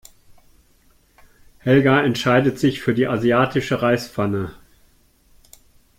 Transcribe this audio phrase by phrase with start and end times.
[1.59, 4.51] Helga entscheidet sich für die asiatische Reispfanne.